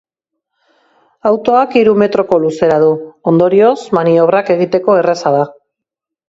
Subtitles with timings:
[1.31, 2.87] Autoak hiru metroko luzera du,
[3.33, 5.45] ondorioz, maniobrak egiteko erraza da.